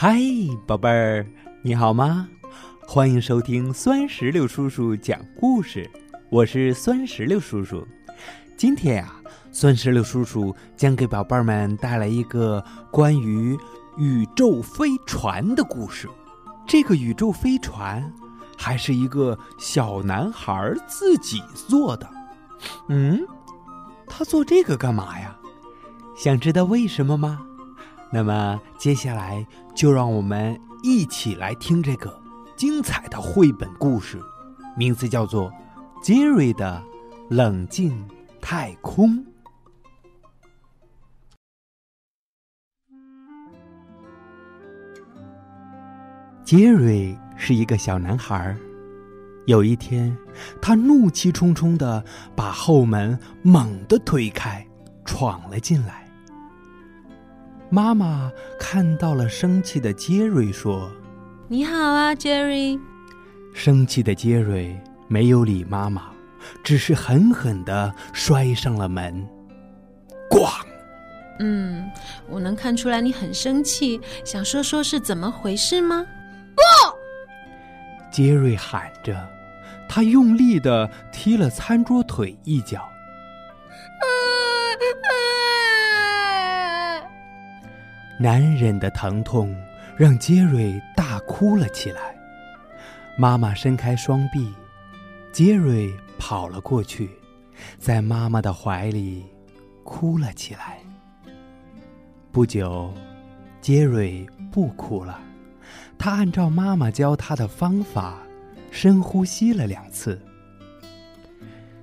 [0.00, 0.16] 嗨，
[0.64, 1.26] 宝贝儿，
[1.60, 2.28] 你好吗？
[2.86, 5.90] 欢迎收听酸石榴叔叔讲故事，
[6.30, 7.84] 我是酸石榴叔叔。
[8.56, 9.12] 今天呀，
[9.50, 13.58] 酸石榴叔叔将给宝贝儿们带来一个关于
[13.96, 16.08] 宇宙飞船的故事。
[16.64, 18.08] 这个宇宙飞船
[18.56, 22.08] 还是一个小男孩自己做的。
[22.88, 23.26] 嗯，
[24.06, 25.36] 他做这个干嘛呀？
[26.16, 27.44] 想知道为什么吗？
[28.10, 32.18] 那么接下来就让我们一起来听这个
[32.56, 34.18] 精彩的绘本故事，
[34.76, 35.50] 名字叫做
[36.02, 36.82] 《杰瑞的
[37.28, 38.02] 冷静
[38.40, 39.10] 太空》。
[46.42, 48.56] 杰瑞是一个小男孩儿。
[49.44, 50.16] 有一天，
[50.62, 52.02] 他怒气冲冲的
[52.34, 54.66] 把后门猛地推开，
[55.04, 56.07] 闯了进来。
[57.70, 60.90] 妈妈看到了生气的杰瑞，说
[61.48, 62.78] ：“你好啊，杰瑞。”
[63.52, 64.74] 生气的杰瑞
[65.06, 66.10] 没有理妈妈，
[66.64, 69.26] 只是狠狠的摔上了门。
[70.30, 70.48] 咣！
[71.40, 71.90] 嗯，
[72.26, 76.06] 我能看出来你很生气，想说说是怎么回事吗？
[76.56, 76.62] 不！
[78.10, 79.14] 杰瑞喊着。
[79.90, 82.86] 他用力的踢了餐桌腿一脚，
[88.18, 89.54] 难忍的疼痛
[89.96, 92.00] 让杰瑞大哭了起来。
[93.16, 94.52] 妈妈伸开双臂，
[95.32, 97.08] 杰瑞跑了过去，
[97.78, 99.24] 在妈妈的怀里
[99.84, 100.78] 哭了起来。
[102.30, 102.92] 不久，
[103.60, 105.18] 杰瑞不哭了，
[105.98, 108.18] 他按照妈妈教他的方法。
[108.70, 110.20] 深呼吸了两次，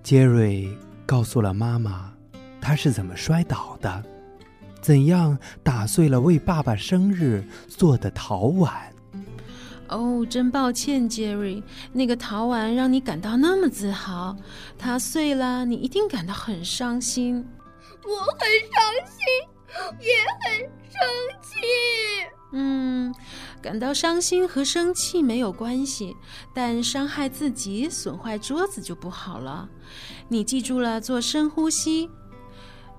[0.00, 0.68] 杰瑞
[1.04, 2.12] 告诉了妈妈，
[2.60, 4.00] 他是怎么摔倒的，
[4.80, 8.92] 怎样打碎了为爸爸生日做的陶碗。
[9.88, 11.62] 哦，真抱歉，杰瑞，
[11.92, 14.36] 那个陶碗让你感到那么自豪，
[14.78, 17.44] 它碎了，你一定感到很伤心。
[18.04, 18.40] 我很
[18.70, 19.24] 伤心，
[20.00, 21.00] 也很生
[21.42, 21.56] 气。
[22.52, 23.14] 嗯。
[23.60, 26.14] 感到伤心和生气没有关系，
[26.54, 29.68] 但伤害自己、损坏桌子就不好了。
[30.28, 32.08] 你记住了，做深呼吸。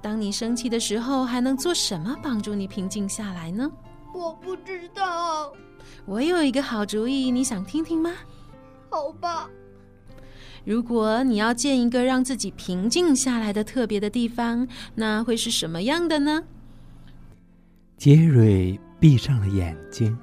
[0.00, 3.70] 当你生气的时候，还能做什么帮助你平静下来呢？
[4.14, 5.52] 我不知道。
[6.04, 8.12] 我有一个好主意，你想听听吗？
[8.90, 9.48] 好吧。
[10.64, 16.44] 如果你要建一个让自己平静下来的特别的地方，那会是什么样的呢？
[17.96, 20.16] 杰瑞闭上了眼睛。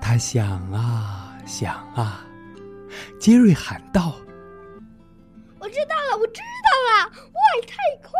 [0.00, 2.24] 他想啊想啊，
[3.18, 4.14] 杰瑞喊道
[5.58, 8.12] ：“我知道了，我知道了，外太空，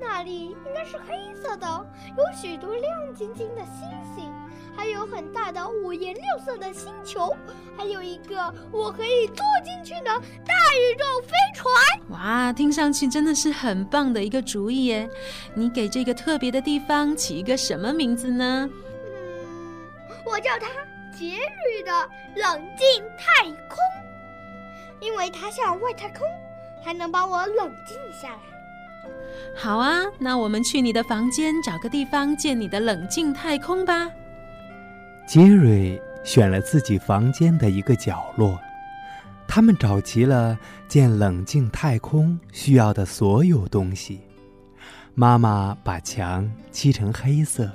[0.00, 1.66] 那里应该是黑色的，
[2.16, 4.32] 有许多亮晶晶的星星，
[4.74, 7.36] 还有很大的五颜六色的星球，
[7.76, 10.06] 还有一个我可以坐进去的
[10.46, 11.70] 大宇宙飞船。”
[12.10, 15.08] 哇，听上去真的是很棒的一个主意耶！
[15.54, 18.68] 你给这个特别的地方起一个什么名字呢？
[18.68, 19.76] 嗯
[20.24, 20.68] 我叫它
[21.16, 23.76] 杰瑞的冷静太空，
[25.00, 26.26] 因为它像外太空，
[26.82, 28.40] 还能帮我冷静下来。
[29.56, 34.08] 好啊，那我们去你的房间找个地方建你的冷静太空吧。
[35.26, 38.58] 杰瑞选了自己房间的一个角落，
[39.46, 44.20] 他们找齐了建冷静太空需要的所有东西。
[45.14, 47.70] 妈妈把墙漆成黑色。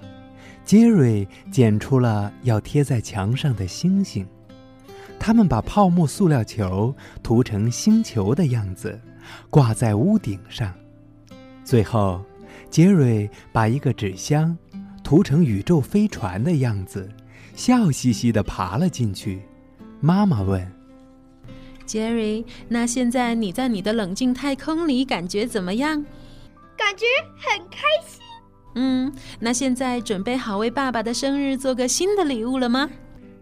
[0.64, 4.26] 杰瑞捡出了要贴在墙上的星星，
[5.20, 9.00] 他们把泡沫塑料球涂成星球的样子，
[9.52, 10.74] 挂在屋顶上。
[11.66, 12.24] 最后，
[12.70, 14.56] 杰瑞把一个纸箱
[15.04, 17.10] 涂成宇宙飞船的样子，
[17.56, 19.42] 笑嘻嘻地爬了进去。
[20.00, 20.72] 妈妈问
[21.84, 26.06] ：“杰瑞，那现在你在你的冷静太空里感觉怎么样
[26.78, 27.06] ？”“感觉
[27.36, 28.22] 很开心。”
[28.78, 32.88] 嗯，那现在准备好为爸爸的生日做个新的礼物了吗？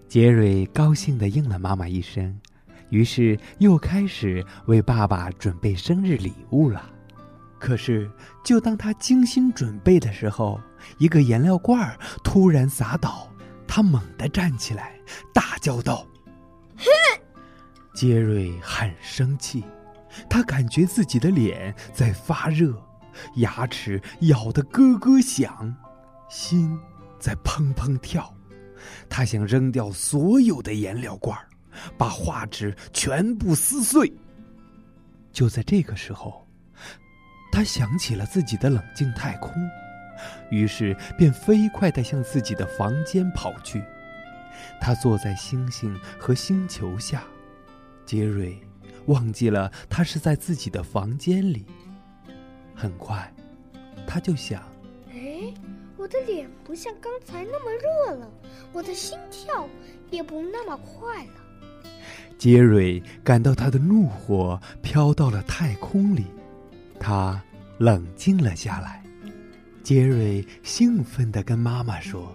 [0.07, 2.39] 杰瑞高兴地应了妈妈一声，
[2.89, 6.89] 于是又开始为爸爸准备生日礼物了。
[7.63, 8.12] 可是，
[8.44, 10.60] 就当他精心准备的时候，
[10.98, 13.25] 一个颜料罐突然洒倒，
[13.65, 15.00] 他猛地站起来，
[15.33, 16.06] 大叫道
[16.75, 16.86] ：“哼！”
[17.95, 19.63] 杰瑞很生气，
[20.30, 22.75] 他感觉自己的脸在发热。
[23.36, 25.74] 牙齿咬得咯咯响，
[26.27, 26.77] 心
[27.18, 28.30] 在砰砰跳。
[29.07, 31.39] 他想扔掉所有的颜料罐，
[31.98, 34.12] 把画纸全部撕碎。
[35.31, 36.43] 就在这个时候，
[37.53, 39.53] 他想起了自己的冷静太空，
[40.50, 43.83] 于是便飞快地向自己的房间跑去。
[44.81, 47.23] 他坐在星星和星球下，
[48.07, 48.57] 杰瑞
[49.05, 51.63] 忘记了他是在自己的房间里。
[52.73, 53.31] 很快，
[54.07, 54.63] 他就想
[55.13, 55.53] ：“哎，
[55.95, 58.31] 我的脸不像刚才那么热了，
[58.71, 59.69] 我的心跳
[60.09, 61.33] 也不那么快了。”
[62.35, 66.25] 杰瑞感到他的怒火飘到了太空里，
[67.03, 67.39] 他
[67.79, 69.03] 冷静了下来。
[69.83, 72.33] 杰瑞兴奋地跟妈妈说：“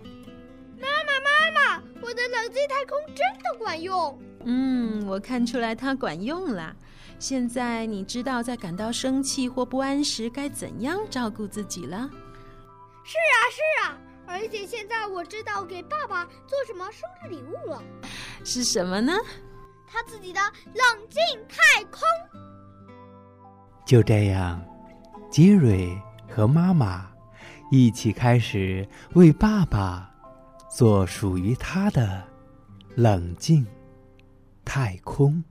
[0.78, 4.20] 妈妈，妈妈，我的冷静太空真的管用！
[4.44, 6.76] 嗯，我看出来它管用了。
[7.18, 12.08] 现在你知道在感到生气或不安时该怎样照顾自己了。”
[13.02, 17.82] 是啊，是啊，而且现在我知道给爸爸做什么生日礼物了。
[18.44, 19.14] 是什么呢？
[19.86, 22.02] 他自己的冷静太空。
[23.88, 24.62] 就这样，
[25.30, 25.98] 杰瑞
[26.28, 27.08] 和妈妈
[27.70, 30.14] 一起开始为爸爸
[30.68, 32.22] 做属于他的
[32.94, 33.66] 冷静
[34.62, 35.42] 太空。